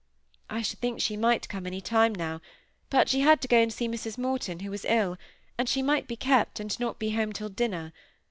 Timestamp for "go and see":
3.47-3.87